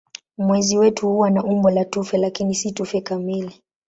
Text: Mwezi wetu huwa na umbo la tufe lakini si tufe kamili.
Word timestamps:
Mwezi 0.37 0.77
wetu 0.77 1.07
huwa 1.09 1.29
na 1.29 1.43
umbo 1.43 1.69
la 1.69 1.85
tufe 1.85 2.17
lakini 2.17 2.55
si 2.55 2.71
tufe 2.71 3.01
kamili. 3.01 3.61